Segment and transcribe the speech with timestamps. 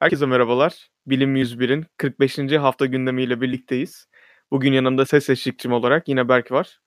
[0.00, 0.88] Herkese merhabalar.
[1.06, 2.38] Bilim 101'in 45.
[2.38, 4.06] hafta gündemiyle birlikteyiz.
[4.50, 6.80] Bugün yanımda ses eşlikçim olarak yine Berk var.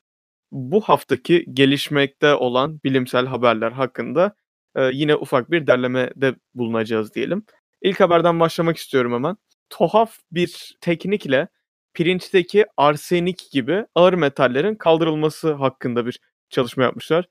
[0.51, 4.35] Bu haftaki gelişmekte olan bilimsel haberler hakkında
[4.75, 7.45] e, yine ufak bir derlemede bulunacağız diyelim.
[7.81, 9.35] İlk haberden başlamak istiyorum hemen.
[9.69, 11.47] Tuhaf bir teknikle
[11.93, 17.25] pirinçteki arsenik gibi ağır metallerin kaldırılması hakkında bir çalışma yapmışlar.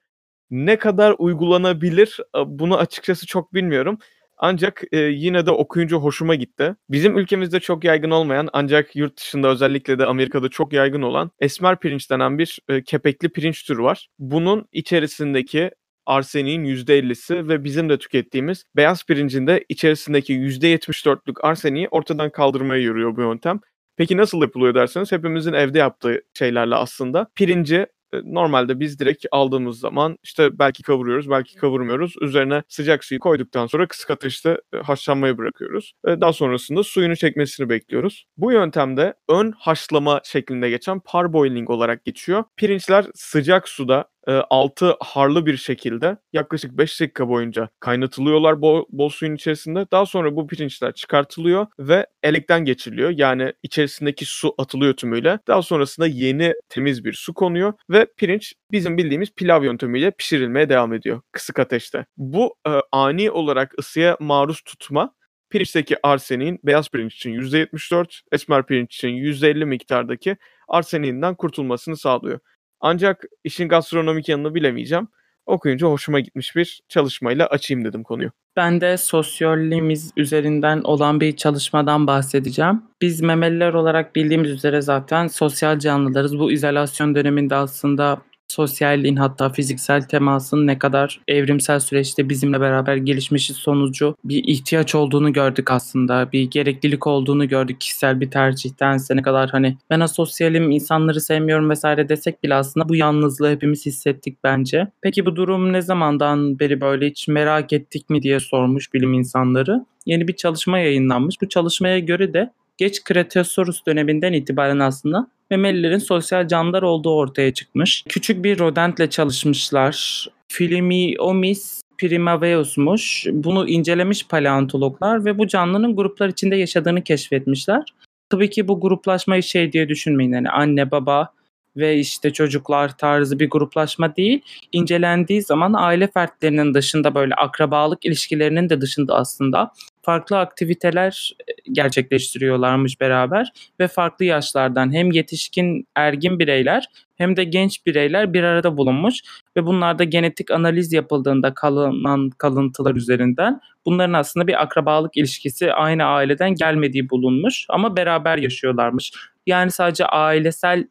[0.50, 3.98] Ne kadar uygulanabilir bunu açıkçası çok bilmiyorum.
[4.44, 6.76] Ancak e, yine de okuyunca hoşuma gitti.
[6.90, 11.80] Bizim ülkemizde çok yaygın olmayan ancak yurt dışında özellikle de Amerika'da çok yaygın olan esmer
[11.80, 14.08] pirinç denen bir e, kepekli pirinç türü var.
[14.18, 15.70] Bunun içerisindeki
[16.06, 23.16] arseniğin %50'si ve bizim de tükettiğimiz beyaz pirincin de içerisindeki %74'lük arseniği ortadan kaldırmaya yürüyor
[23.16, 23.60] bu yöntem.
[23.96, 27.86] Peki nasıl yapılıyor derseniz hepimizin evde yaptığı şeylerle aslında pirinci
[28.24, 32.14] normalde biz direkt aldığımız zaman işte belki kavuruyoruz, belki kavurmuyoruz.
[32.20, 35.92] Üzerine sıcak suyu koyduktan sonra kısık ateşte haşlanmaya bırakıyoruz.
[36.06, 38.24] Daha sonrasında suyunu çekmesini bekliyoruz.
[38.36, 42.44] Bu yöntemde ön haşlama şeklinde geçen parboiling olarak geçiyor.
[42.56, 49.08] Pirinçler sıcak suda e, altı harlı bir şekilde yaklaşık 5 dakika boyunca kaynatılıyorlar bol, bol
[49.08, 49.86] suyun içerisinde.
[49.92, 53.10] Daha sonra bu pirinçler çıkartılıyor ve elekten geçiriliyor.
[53.10, 55.38] Yani içerisindeki su atılıyor tümüyle.
[55.48, 60.92] Daha sonrasında yeni temiz bir su konuyor ve pirinç bizim bildiğimiz pilav yöntemiyle pişirilmeye devam
[60.92, 62.06] ediyor kısık ateşte.
[62.16, 65.14] Bu e, ani olarak ısıya maruz tutma
[65.50, 70.36] pirinçteki arseniğin beyaz pirinç için %74, esmer pirinç için %50 miktardaki
[70.68, 72.40] arseniğinden kurtulmasını sağlıyor.
[72.82, 75.08] Ancak işin gastronomik yanını bilemeyeceğim.
[75.46, 78.30] Okuyunca hoşuma gitmiş bir çalışmayla açayım dedim konuyu.
[78.56, 82.82] Ben de sosyolimiz üzerinden olan bir çalışmadan bahsedeceğim.
[83.00, 86.38] Biz memeliler olarak bildiğimiz üzere zaten sosyal canlılarız.
[86.38, 88.22] Bu izolasyon döneminde aslında
[88.52, 95.32] sosyalliğin hatta fiziksel temasın ne kadar evrimsel süreçte bizimle beraber gelişmişi sonucu bir ihtiyaç olduğunu
[95.32, 96.32] gördük aslında.
[96.32, 102.08] Bir gereklilik olduğunu gördük kişisel bir tercihtense ne kadar hani ben asosyalim insanları sevmiyorum vesaire
[102.08, 104.86] desek bile aslında bu yalnızlığı hepimiz hissettik bence.
[105.02, 109.86] Peki bu durum ne zamandan beri böyle hiç merak ettik mi diye sormuş bilim insanları.
[110.06, 111.36] Yeni bir çalışma yayınlanmış.
[111.42, 112.50] Bu çalışmaya göre de
[112.82, 118.04] geç Kretasorus döneminden itibaren aslında memelilerin sosyal canlılar olduğu ortaya çıkmış.
[118.08, 120.26] Küçük bir rodentle çalışmışlar.
[120.48, 123.26] Philimiomis primaveus'muş.
[123.32, 127.84] Bunu incelemiş paleontologlar ve bu canlının gruplar içinde yaşadığını keşfetmişler.
[128.30, 130.32] Tabii ki bu gruplaşmayı şey diye düşünmeyin.
[130.32, 131.32] Yani anne baba
[131.76, 134.40] ve işte çocuklar tarzı bir gruplaşma değil.
[134.72, 139.72] İncelendiği zaman aile fertlerinin dışında böyle akrabalık ilişkilerinin de dışında aslında
[140.02, 147.86] farklı aktiviteler e, gerçekleştiriyorlarmış beraber ve farklı yaşlardan hem yetişkin ergin bireyler hem de genç
[147.86, 149.22] bireyler bir arada bulunmuş
[149.56, 156.54] ve bunlarda genetik analiz yapıldığında kalınan kalıntılar üzerinden bunların aslında bir akrabalık ilişkisi aynı aileden
[156.54, 159.12] gelmediği bulunmuş ama beraber yaşıyorlarmış.
[159.46, 160.86] Yani sadece ailesel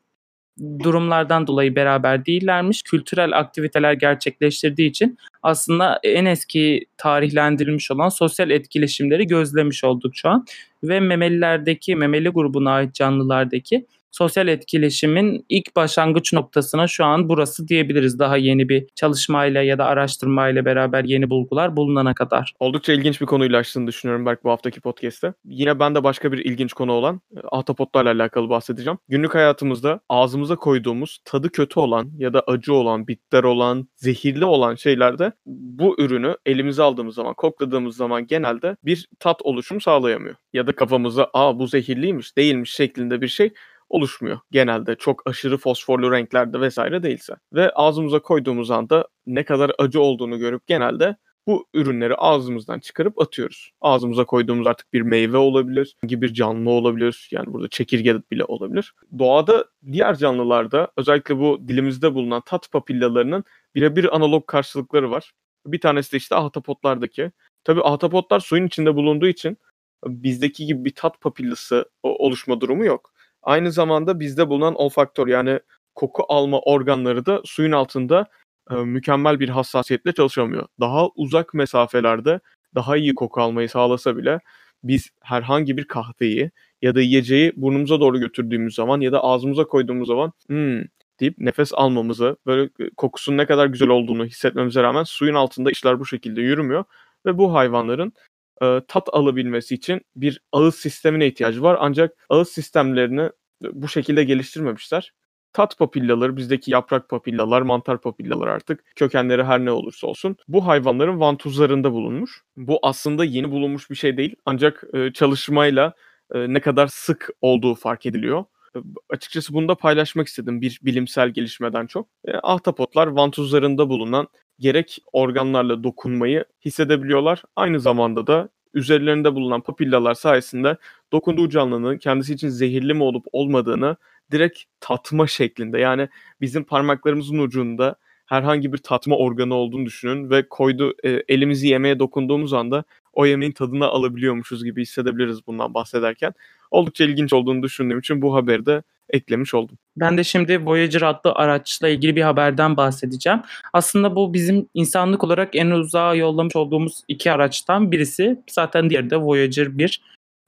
[0.83, 2.83] durumlardan dolayı beraber değillermiş.
[2.83, 10.45] Kültürel aktiviteler gerçekleştirdiği için aslında en eski tarihlendirilmiş olan sosyal etkileşimleri gözlemiş olduk şu an.
[10.83, 18.19] Ve memelilerdeki, memeli grubuna ait canlılardaki sosyal etkileşimin ilk başlangıç noktasına şu an burası diyebiliriz.
[18.19, 22.53] Daha yeni bir çalışmayla ya da araştırmayla beraber yeni bulgular bulunana kadar.
[22.59, 25.33] Oldukça ilginç bir konuyla açtığını düşünüyorum belki bu haftaki podcast'te.
[25.45, 28.99] Yine ben de başka bir ilginç konu olan e, ahtapotlarla alakalı bahsedeceğim.
[29.09, 34.75] Günlük hayatımızda ağzımıza koyduğumuz tadı kötü olan ya da acı olan, bitter olan, zehirli olan
[34.75, 40.35] şeylerde bu ürünü elimize aldığımız zaman, kokladığımız zaman genelde bir tat oluşumu sağlayamıyor.
[40.53, 43.53] Ya da kafamıza aa bu zehirliymiş, değilmiş şeklinde bir şey
[43.91, 47.33] oluşmuyor genelde çok aşırı fosforlu renklerde vesaire değilse.
[47.53, 51.15] Ve ağzımıza koyduğumuz anda ne kadar acı olduğunu görüp genelde
[51.47, 53.71] bu ürünleri ağzımızdan çıkarıp atıyoruz.
[53.81, 57.29] Ağzımıza koyduğumuz artık bir meyve olabilir, gibi bir canlı olabilir.
[57.31, 58.93] Yani burada çekirge bile olabilir.
[59.19, 63.43] Doğada diğer canlılarda özellikle bu dilimizde bulunan tat papillalarının
[63.75, 65.31] birebir analog karşılıkları var.
[65.65, 67.31] Bir tanesi de işte ahtapotlardaki.
[67.63, 69.57] Tabii ahtapotlar suyun içinde bulunduğu için
[70.05, 73.13] bizdeki gibi bir tat papillası oluşma durumu yok.
[73.43, 75.59] Aynı zamanda bizde bulunan olfaktör yani
[75.95, 78.25] koku alma organları da suyun altında
[78.71, 80.67] e, mükemmel bir hassasiyetle çalışamıyor.
[80.79, 82.39] Daha uzak mesafelerde
[82.75, 84.39] daha iyi koku almayı sağlasa bile
[84.83, 86.51] biz herhangi bir kahveyi
[86.81, 90.81] ya da yiyeceği burnumuza doğru götürdüğümüz zaman ya da ağzımıza koyduğumuz zaman hmm
[91.21, 96.05] deyip nefes almamızı, böyle kokusunun ne kadar güzel olduğunu hissetmemize rağmen suyun altında işler bu
[96.05, 96.83] şekilde yürümüyor
[97.25, 98.13] ve bu hayvanların
[98.61, 101.77] e, tat alabilmesi için bir ağız sistemine ihtiyacı var.
[101.79, 103.29] Ancak ağız sistemlerini
[103.61, 105.13] bu şekilde geliştirmemişler.
[105.53, 111.19] tat papillaları, bizdeki yaprak papillalar, mantar papillaları artık kökenleri her ne olursa olsun bu hayvanların
[111.19, 112.41] vantuzlarında bulunmuş.
[112.57, 115.93] Bu aslında yeni bulunmuş bir şey değil ancak e, çalışmayla
[116.33, 118.45] e, ne kadar sık olduğu fark ediliyor.
[118.75, 118.79] E,
[119.09, 122.07] açıkçası bunu da paylaşmak istedim bir bilimsel gelişmeden çok.
[122.25, 124.27] E, ahtapotlar vantuzlarında bulunan
[124.61, 127.43] gerek organlarla dokunmayı hissedebiliyorlar.
[127.55, 130.77] Aynı zamanda da üzerlerinde bulunan papillalar sayesinde
[131.11, 133.95] dokunduğu canlının kendisi için zehirli mi olup olmadığını
[134.31, 136.09] direkt tatma şeklinde yani
[136.41, 142.53] bizim parmaklarımızın ucunda herhangi bir tatma organı olduğunu düşünün ve koydu e, elimizi yemeğe dokunduğumuz
[142.53, 142.83] anda
[143.21, 146.33] o yemeğin tadını alabiliyormuşuz gibi hissedebiliriz bundan bahsederken.
[146.71, 149.77] Oldukça ilginç olduğunu düşündüğüm için bu haberi de eklemiş oldum.
[149.97, 153.41] Ben de şimdi Voyager adlı araçla ilgili bir haberden bahsedeceğim.
[153.73, 158.39] Aslında bu bizim insanlık olarak en uzağa yollamış olduğumuz iki araçtan birisi.
[158.49, 160.01] Zaten diğeri de Voyager 1.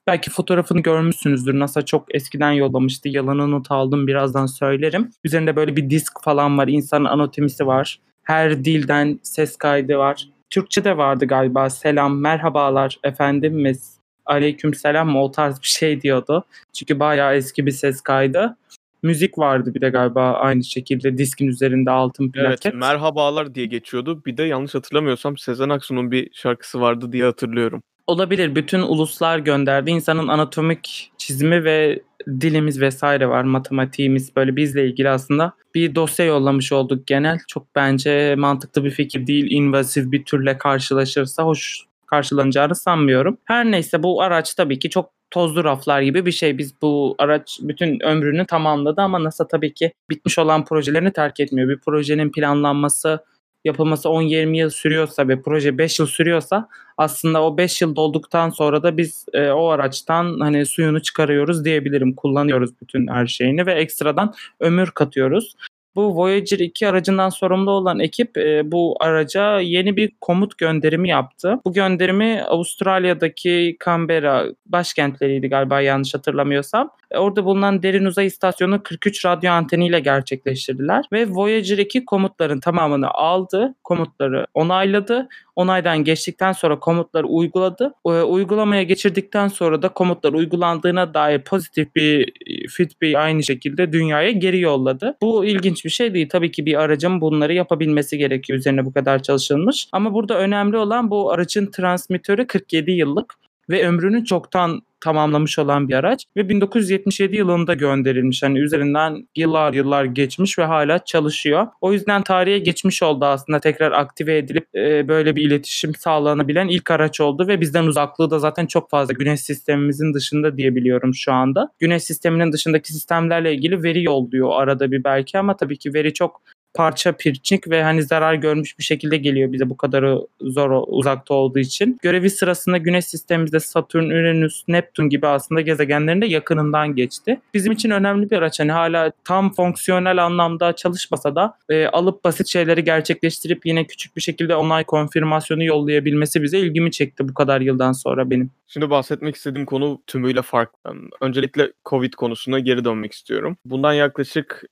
[0.08, 1.60] Belki fotoğrafını görmüşsünüzdür.
[1.60, 3.10] NASA çok eskiden yollamıştı.
[3.10, 5.12] Yalanı not aldım birazdan söylerim.
[5.24, 6.68] Üzerinde böyle bir disk falan var.
[6.68, 8.00] İnsanın anatomisi var.
[8.24, 10.28] Her dilden ses kaydı var.
[10.53, 11.69] Türkçe de vardı galiba.
[11.69, 16.45] Selam, merhabalar, efendimiz, aleyküm selam mı o tarz bir şey diyordu.
[16.73, 18.57] Çünkü bayağı eski bir ses kaydı.
[19.03, 22.65] Müzik vardı bir de galiba aynı şekilde diskin üzerinde altın plaket.
[22.65, 24.21] Evet, merhabalar diye geçiyordu.
[24.25, 27.83] Bir de yanlış hatırlamıyorsam Sezen Aksu'nun bir şarkısı vardı diye hatırlıyorum.
[28.07, 28.55] Olabilir.
[28.55, 29.91] Bütün uluslar gönderdi.
[29.91, 32.01] İnsanın anatomik çizimi ve
[32.41, 33.44] dilimiz vesaire var.
[33.44, 37.39] Matematiğimiz böyle bizle ilgili aslında bir dosya yollamış olduk genel.
[37.47, 39.51] Çok bence mantıklı bir fikir değil.
[39.51, 43.38] İnvazif bir türle karşılaşırsa hoş karşılanacağını sanmıyorum.
[43.45, 46.57] Her neyse bu araç tabii ki çok tozlu raflar gibi bir şey.
[46.57, 51.69] Biz bu araç bütün ömrünü tamamladı ama NASA tabii ki bitmiş olan projelerini terk etmiyor.
[51.69, 53.23] Bir projenin planlanması,
[53.65, 58.83] yapılması 10-20 yıl sürüyorsa ve proje 5 yıl sürüyorsa aslında o 5 yıl dolduktan sonra
[58.83, 62.15] da biz e, o araçtan hani suyunu çıkarıyoruz diyebilirim.
[62.15, 65.56] Kullanıyoruz bütün her şeyini ve ekstradan ömür katıyoruz.
[65.95, 71.60] Bu Voyager 2 aracından sorumlu olan ekip e, bu araca yeni bir komut gönderimi yaptı.
[71.66, 76.90] Bu gönderimi Avustralya'daki Canberra başkentleriydi galiba yanlış hatırlamıyorsam.
[77.12, 83.10] E, orada bulunan derin uzay istasyonu 43 radyo anteniyle gerçekleştirdiler ve Voyager 2 komutların tamamını
[83.10, 85.28] aldı, komutları onayladı.
[85.55, 87.94] Onaydan geçtikten sonra komutları uyguladı.
[88.05, 92.33] E, uygulamaya geçirdikten sonra da komutlar uygulandığına dair pozitif bir
[92.77, 95.17] feedback aynı şekilde dünyaya geri yolladı.
[95.21, 96.29] Bu ilginç bir şey değil.
[96.29, 98.59] Tabii ki bir aracın bunları yapabilmesi gerekiyor.
[98.59, 99.88] Üzerine bu kadar çalışılmış.
[99.91, 103.35] Ama burada önemli olan bu aracın transmitörü 47 yıllık
[103.69, 108.44] ve ömrünü çoktan tamamlamış olan bir araç ve 1977 yılında gönderilmiş.
[108.44, 111.67] Hani üzerinden yıllar yıllar geçmiş ve hala çalışıyor.
[111.81, 116.91] O yüzden tarihe geçmiş oldu aslında tekrar aktive edilip e, böyle bir iletişim sağlanabilen ilk
[116.91, 121.69] araç oldu ve bizden uzaklığı da zaten çok fazla güneş sistemimizin dışında diyebiliyorum şu anda.
[121.79, 126.41] Güneş sisteminin dışındaki sistemlerle ilgili veri yolluyor arada bir belki ama tabii ki veri çok
[126.74, 131.60] parça pirçik ve hani zarar görmüş bir şekilde geliyor bize bu kadarı zor uzakta olduğu
[131.60, 131.98] için.
[132.02, 137.40] Görevi sırasında Güneş sistemimizde Satürn, Uranüs, Neptün gibi aslında gezegenlerin de yakınından geçti.
[137.54, 138.60] Bizim için önemli bir araç.
[138.60, 144.22] Hani hala tam fonksiyonel anlamda çalışmasa da e, alıp basit şeyleri gerçekleştirip yine küçük bir
[144.22, 148.52] şekilde onay konfirmasyonu yollayabilmesi bize ilgimi çekti bu kadar yıldan sonra benim.
[148.68, 150.92] Şimdi bahsetmek istediğim konu tümüyle farklı.
[151.22, 153.58] Öncelikle Covid konusuna geri dönmek istiyorum.
[153.66, 154.64] Bundan yaklaşık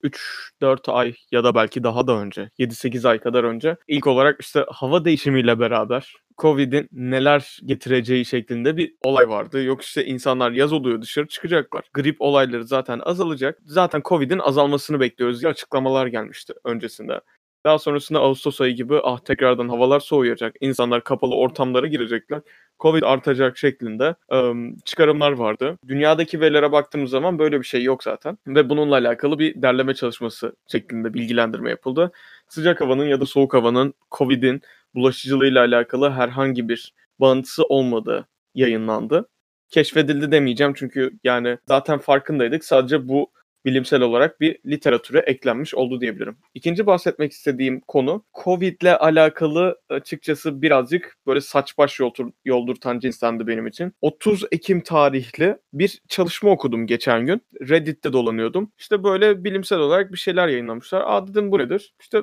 [0.62, 4.66] 3-4 ay ya da belki daha da önce, 7-8 ay kadar önce ilk olarak işte
[4.70, 9.64] hava değişimiyle beraber Covid'in neler getireceği şeklinde bir olay vardı.
[9.64, 11.84] Yok işte insanlar yaz oluyor dışarı çıkacaklar.
[11.94, 13.60] Grip olayları zaten azalacak.
[13.66, 17.22] Zaten Covid'in azalmasını bekliyoruz diye açıklamalar gelmişti öncesinde.
[17.66, 20.56] Daha sonrasında Ağustos ayı gibi ah tekrardan havalar soğuyacak.
[20.62, 22.42] İnsanlar kapalı ortamlara girecekler.
[22.80, 25.78] Covid artacak şeklinde ıı, çıkarımlar vardı.
[25.88, 28.38] Dünyadaki verilere baktığımız zaman böyle bir şey yok zaten.
[28.48, 32.12] Ve bununla alakalı bir derleme çalışması şeklinde bilgilendirme yapıldı.
[32.48, 34.62] Sıcak havanın ya da soğuk havanın Covid'in
[34.96, 39.28] bulaşıcılığıyla alakalı herhangi bir bağıntısı olmadığı yayınlandı.
[39.70, 42.66] Keşfedildi demeyeceğim çünkü yani zaten farkındaydık.
[42.66, 43.32] Sadece bu
[43.66, 46.38] bilimsel olarak bir literatüre eklenmiş oldu diyebilirim.
[46.54, 53.48] İkinci bahsetmek istediğim konu Covid ile alakalı açıkçası birazcık böyle saç baş yoldur, yoldurtan cinstendi
[53.48, 53.94] benim için.
[54.02, 57.42] 30 Ekim tarihli bir çalışma okudum geçen gün.
[57.70, 58.72] Reddit'te dolanıyordum.
[58.78, 61.04] İşte böyle bilimsel olarak bir şeyler yayınlamışlar.
[61.06, 61.94] Aa dedim bu nedir?
[62.02, 62.22] İşte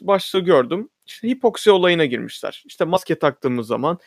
[0.00, 0.88] başlığı gördüm.
[1.06, 2.62] İşte hipoksi olayına girmişler.
[2.66, 3.98] İşte maske taktığımız zaman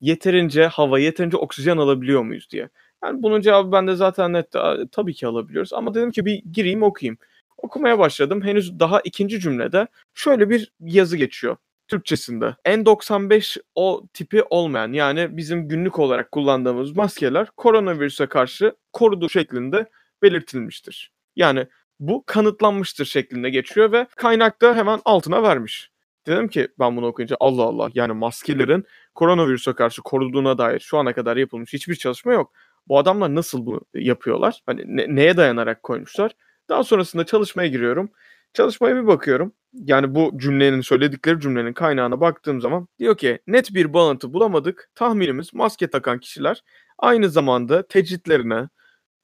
[0.00, 2.68] yeterince hava, yeterince oksijen alabiliyor muyuz diye.
[3.04, 4.52] Yani bunun cevabı bende zaten net.
[4.92, 5.72] Tabii ki alabiliyoruz.
[5.72, 7.18] Ama dedim ki bir gireyim okuyayım.
[7.56, 8.42] Okumaya başladım.
[8.42, 11.56] Henüz daha ikinci cümlede şöyle bir yazı geçiyor.
[11.88, 12.56] Türkçesinde.
[12.66, 19.86] N95 o tipi olmayan yani bizim günlük olarak kullandığımız maskeler koronavirüse karşı koruduğu şeklinde
[20.22, 21.12] belirtilmiştir.
[21.36, 21.66] Yani
[22.00, 25.90] Bu kanıtlanmıştır şeklinde geçiyor ve kaynak da hemen altına vermiş.
[26.26, 31.12] Dedim ki ben bunu okuyunca Allah Allah yani maskelerin koronavirüse karşı koruduğuna dair şu ana
[31.12, 32.52] kadar yapılmış hiçbir çalışma yok.
[32.90, 34.62] Bu adamlar nasıl bunu yapıyorlar?
[34.66, 36.32] Hani ne, neye dayanarak koymuşlar?
[36.68, 38.10] Daha sonrasında çalışmaya giriyorum.
[38.54, 39.52] Çalışmaya bir bakıyorum.
[39.72, 44.90] Yani bu cümlenin söyledikleri cümlenin kaynağına baktığım zaman diyor ki net bir bağıntı bulamadık.
[44.94, 46.62] Tahminimiz maske takan kişiler
[46.98, 48.68] aynı zamanda tecritlerine,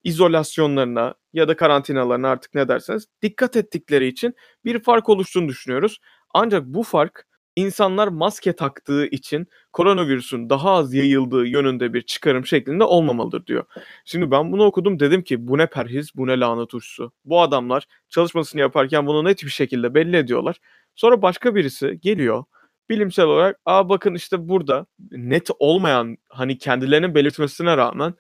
[0.05, 5.99] izolasyonlarına ya da karantinalarına artık ne derseniz dikkat ettikleri için bir fark oluştuğunu düşünüyoruz.
[6.35, 12.85] Ancak bu fark insanlar maske taktığı için koronavirüsün daha az yayıldığı yönünde bir çıkarım şeklinde
[12.85, 13.65] olmamalıdır diyor.
[14.05, 17.13] Şimdi ben bunu okudum dedim ki bu ne perhiz bu ne lanet uçsu.
[17.25, 20.57] Bu adamlar çalışmasını yaparken bunu net bir şekilde belli ediyorlar.
[20.95, 22.45] Sonra başka birisi geliyor
[22.91, 28.15] bilimsel olarak aa bakın işte burada net olmayan hani kendilerinin belirtmesine rağmen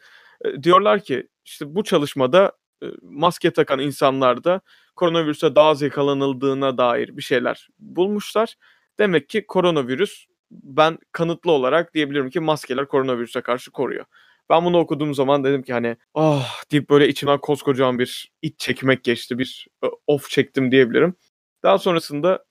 [0.44, 2.52] e, diyorlar ki işte bu çalışmada
[2.82, 4.60] e, maske takan insanlarda
[4.96, 8.54] koronavirüse daha az yakalanıldığına dair bir şeyler bulmuşlar.
[8.98, 14.04] Demek ki koronavirüs ben kanıtlı olarak diyebilirim ki maskeler koronavirüse karşı koruyor.
[14.50, 19.04] Ben bunu okuduğum zaman dedim ki hani ah deyip böyle içimden koskocaman bir iç çekmek
[19.04, 19.38] geçti.
[19.38, 21.14] Bir e, of çektim diyebilirim.
[21.62, 22.44] Daha sonrasında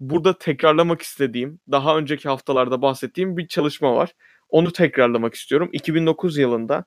[0.00, 4.14] burada tekrarlamak istediğim, daha önceki haftalarda bahsettiğim bir çalışma var.
[4.48, 5.68] Onu tekrarlamak istiyorum.
[5.72, 6.84] 2009 yılında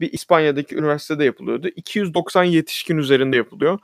[0.00, 1.68] bir İspanya'daki üniversitede yapılıyordu.
[1.76, 3.78] 290 yetişkin üzerinde yapılıyor.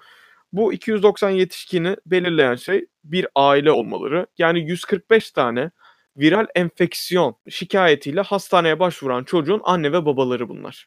[0.52, 4.26] Bu 290 yetişkini belirleyen şey bir aile olmaları.
[4.38, 5.71] Yani 145 tane
[6.17, 10.87] viral enfeksiyon şikayetiyle hastaneye başvuran çocuğun anne ve babaları bunlar.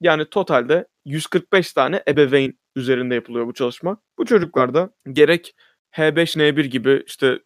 [0.00, 3.96] Yani totalde 145 tane ebeveyn üzerinde yapılıyor bu çalışma.
[4.18, 5.54] Bu çocuklarda gerek
[5.92, 7.38] H5N1 gibi işte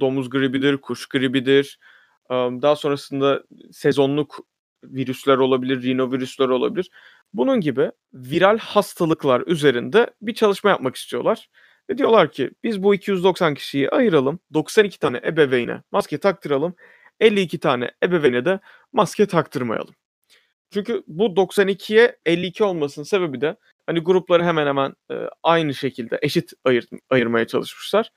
[0.00, 1.78] domuz gribidir, kuş gribidir,
[2.30, 4.38] daha sonrasında sezonluk
[4.84, 6.90] virüsler olabilir, rinovirüsler olabilir.
[7.34, 11.48] Bunun gibi viral hastalıklar üzerinde bir çalışma yapmak istiyorlar.
[11.90, 14.38] Ve diyorlar ki biz bu 290 kişiyi ayıralım.
[14.54, 16.74] 92 tane ebeveyne maske taktıralım.
[17.20, 18.60] 52 tane ebeveyne de
[18.92, 19.94] maske taktırmayalım.
[20.70, 26.52] Çünkü bu 92'ye 52 olmasının sebebi de hani grupları hemen hemen e, aynı şekilde eşit
[26.64, 28.10] ayır, ayırmaya çalışmışlar.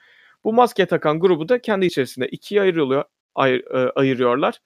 [0.44, 3.04] Bu maske takan grubu da kendi içerisinde ikiye ayrılıyor,
[3.36, 4.60] ayır, e, ayırıyorlar.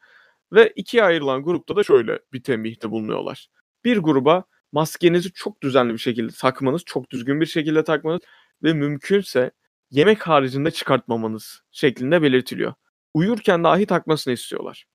[0.53, 3.47] Ve ikiye ayrılan grupta da şöyle bir tembihte bulunuyorlar.
[3.85, 8.21] Bir gruba maskenizi çok düzenli bir şekilde takmanız, çok düzgün bir şekilde takmanız
[8.63, 9.51] ve mümkünse
[9.91, 12.73] yemek haricinde çıkartmamanız şeklinde belirtiliyor.
[13.13, 14.85] Uyurken dahi takmasını istiyorlar.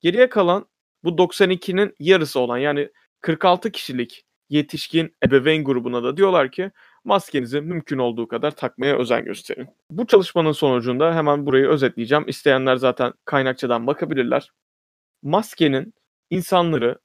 [0.00, 0.66] Geriye kalan
[1.04, 2.88] bu 92'nin yarısı olan yani
[3.20, 6.70] 46 kişilik yetişkin ebeveyn grubuna da diyorlar ki
[7.04, 9.68] maskenizi mümkün olduğu kadar takmaya özen gösterin.
[9.90, 12.24] Bu çalışmanın sonucunda hemen burayı özetleyeceğim.
[12.28, 14.50] İsteyenler zaten kaynakçadan bakabilirler.
[15.22, 15.94] Maskenin
[16.30, 16.98] insanları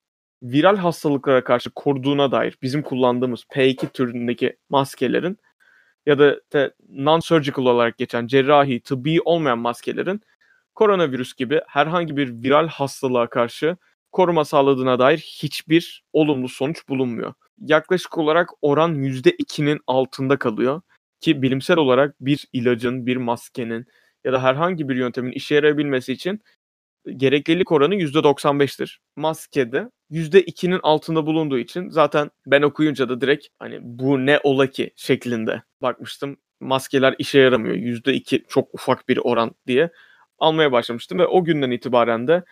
[0.44, 5.38] viral hastalıklara karşı koruduğuna dair bizim kullandığımız P2 türündeki maskelerin
[6.06, 6.40] ya da
[6.90, 10.22] non-surgical olarak geçen cerrahi, tıbbi olmayan maskelerin
[10.76, 13.78] koronavirüs gibi herhangi bir viral hastalığa karşı
[14.12, 17.34] koruma sağladığına dair hiçbir olumlu sonuç bulunmuyor.
[17.60, 20.82] Yaklaşık olarak oran %2'nin altında kalıyor
[21.20, 23.86] ki bilimsel olarak bir ilacın, bir maskenin
[24.24, 26.42] ya da herhangi bir yöntemin işe yarayabilmesi için
[27.18, 28.98] gereklilik oranı %95'tir.
[29.16, 34.92] Maskede %2'nin altında bulunduğu için zaten ben okuyunca da direkt hani bu ne ola ki
[34.96, 36.38] şeklinde bakmıştım.
[36.60, 37.76] Maskeler işe yaramıyor.
[37.76, 39.90] %2 çok ufak bir oran diye
[40.40, 42.44] almaya başlamıştım ve o günden itibaren de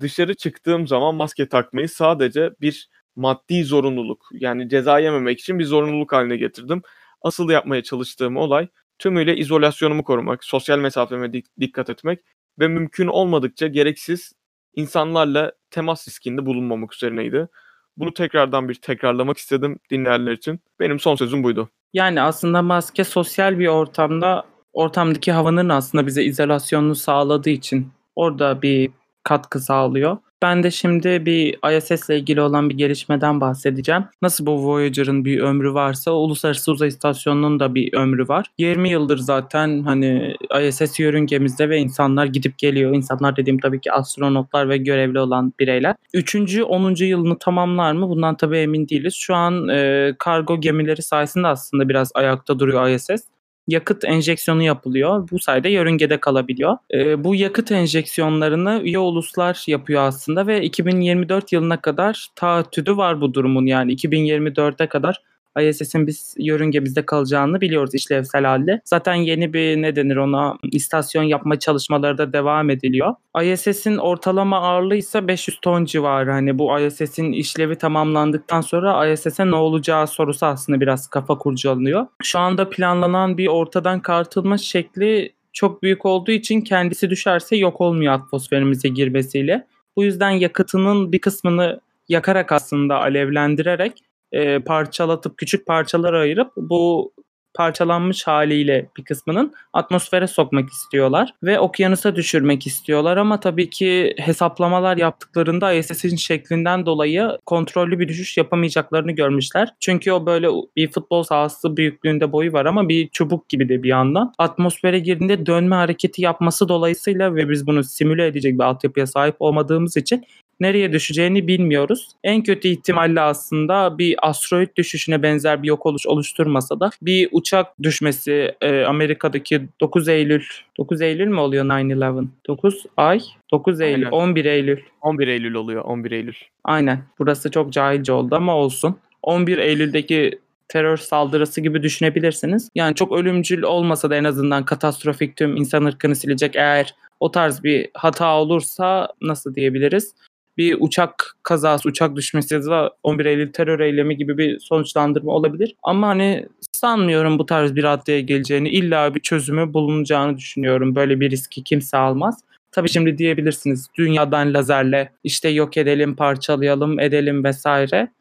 [0.00, 6.12] dışarı çıktığım zaman maske takmayı sadece bir maddi zorunluluk yani ceza yememek için bir zorunluluk
[6.12, 6.82] haline getirdim.
[7.22, 12.20] Asıl yapmaya çalıştığım olay tümüyle izolasyonumu korumak, sosyal mesafeme dikkat etmek
[12.58, 14.32] ve mümkün olmadıkça gereksiz
[14.74, 17.48] insanlarla temas riskinde bulunmamak üzerineydi.
[17.96, 20.60] Bunu tekrardan bir tekrarlamak istedim dinleyenler için.
[20.80, 21.68] Benim son sözüm buydu.
[21.92, 28.90] Yani aslında maske sosyal bir ortamda ortamdaki havanın aslında bize izolasyonunu sağladığı için orada bir
[29.22, 30.16] katkı sağlıyor.
[30.42, 34.04] Ben de şimdi bir ISS ile ilgili olan bir gelişmeden bahsedeceğim.
[34.22, 38.46] Nasıl bu Voyager'ın bir ömrü varsa Uluslararası Uzay İstasyonu'nun da bir ömrü var.
[38.58, 42.94] 20 yıldır zaten hani ISS yörüngemizde ve insanlar gidip geliyor.
[42.94, 45.94] İnsanlar dediğim tabii ki astronotlar ve görevli olan bireyler.
[46.14, 46.36] 3.
[46.68, 47.04] 10.
[47.04, 48.08] yılını tamamlar mı?
[48.08, 49.14] Bundan tabii emin değiliz.
[49.14, 53.31] Şu an e, kargo gemileri sayesinde aslında biraz ayakta duruyor ISS
[53.68, 55.28] yakıt enjeksiyonu yapılıyor.
[55.30, 56.76] Bu sayede yörüngede kalabiliyor.
[56.94, 63.34] E, bu yakıt enjeksiyonlarını üye uluslar yapıyor aslında ve 2024 yılına kadar taahhüdü var bu
[63.34, 65.22] durumun yani 2024'e kadar
[65.60, 68.80] ISS'in biz yörüngemizde kalacağını biliyoruz işlevsel halde.
[68.84, 73.14] Zaten yeni bir ne denir ona istasyon yapma çalışmaları da devam ediliyor.
[73.42, 76.30] ISS'in ortalama ağırlığı ise 500 ton civarı.
[76.30, 82.06] Hani bu ISS'in işlevi tamamlandıktan sonra ISS'e ne olacağı sorusu aslında biraz kafa kurcalanıyor.
[82.22, 88.12] Şu anda planlanan bir ortadan kartılma şekli çok büyük olduğu için kendisi düşerse yok olmuyor
[88.12, 89.66] atmosferimize girmesiyle.
[89.96, 97.12] Bu yüzden yakıtının bir kısmını yakarak aslında alevlendirerek e, parçalatıp küçük parçalara ayırıp bu
[97.54, 104.96] parçalanmış haliyle bir kısmının atmosfere sokmak istiyorlar ve okyanusa düşürmek istiyorlar ama tabii ki hesaplamalar
[104.96, 109.74] yaptıklarında ISS'in şeklinden dolayı kontrollü bir düşüş yapamayacaklarını görmüşler.
[109.80, 113.88] Çünkü o böyle bir futbol sahası büyüklüğünde boyu var ama bir çubuk gibi de bir
[113.88, 114.32] yandan.
[114.38, 119.96] Atmosfere girdiğinde dönme hareketi yapması dolayısıyla ve biz bunu simüle edecek bir altyapıya sahip olmadığımız
[119.96, 120.24] için
[120.62, 122.08] nereye düşeceğini bilmiyoruz.
[122.24, 127.82] En kötü ihtimalle aslında bir asteroid düşüşüne benzer bir yok oluş oluşturmasa da bir uçak
[127.82, 130.42] düşmesi e, Amerika'daki 9 Eylül
[130.78, 132.26] 9 Eylül mü oluyor 9/11?
[132.48, 133.20] 9 ay
[133.50, 134.16] 9 Eylül Aynen.
[134.16, 134.78] 11 Eylül.
[135.00, 136.34] 11 Eylül oluyor 11 Eylül.
[136.64, 137.02] Aynen.
[137.18, 138.96] Burası çok cahilce oldu ama olsun.
[139.22, 142.68] 11 Eylül'deki terör saldırısı gibi düşünebilirsiniz.
[142.74, 147.64] Yani çok ölümcül olmasa da en azından katastrofik tüm insan ırkını silecek eğer o tarz
[147.64, 150.14] bir hata olursa nasıl diyebiliriz?
[150.56, 155.74] bir uçak kazası, uçak düşmesi ya da 11 Eylül terör eylemi gibi bir sonuçlandırma olabilir.
[155.82, 156.46] Ama hani
[156.82, 158.68] sanmıyorum bu tarz bir raddeye geleceğini.
[158.68, 160.94] İlla bir çözümü bulunacağını düşünüyorum.
[160.94, 162.40] Böyle bir riski kimse almaz.
[162.72, 168.12] Tabii şimdi diyebilirsiniz dünyadan lazerle işte yok edelim, parçalayalım, edelim vesaire.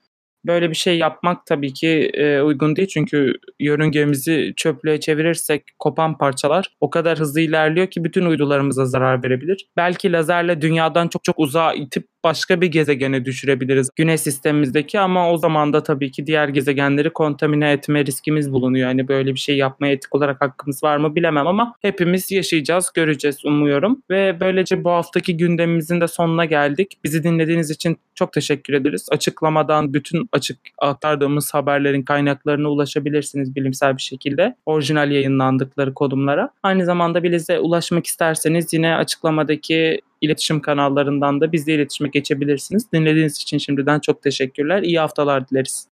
[0.45, 6.75] Böyle bir şey yapmak tabii ki e, uygun değil çünkü yörüngemizi çöplüğe çevirirsek kopan parçalar
[6.81, 9.67] o kadar hızlı ilerliyor ki bütün uydularımıza zarar verebilir.
[9.77, 15.37] Belki lazerle dünyadan çok çok uzağa itip başka bir gezegene düşürebiliriz güneş sistemimizdeki ama o
[15.37, 18.87] zaman da tabii ki diğer gezegenleri kontamine etme riskimiz bulunuyor.
[18.87, 23.45] Yani böyle bir şey yapmaya etik olarak hakkımız var mı bilemem ama hepimiz yaşayacağız, göreceğiz
[23.45, 24.03] umuyorum.
[24.09, 26.97] Ve böylece bu haftaki gündemimizin de sonuna geldik.
[27.03, 29.07] Bizi dinlediğiniz için çok teşekkür ederiz.
[29.11, 34.55] Açıklamadan bütün açık aktardığımız haberlerin kaynaklarına ulaşabilirsiniz bilimsel bir şekilde.
[34.65, 36.49] Orijinal yayınlandıkları konumlara.
[36.63, 42.91] Aynı zamanda bize ulaşmak isterseniz yine açıklamadaki iletişim kanallarından da bizle iletişime geçebilirsiniz.
[42.91, 44.83] Dinlediğiniz için şimdiden çok teşekkürler.
[44.83, 45.90] İyi haftalar dileriz.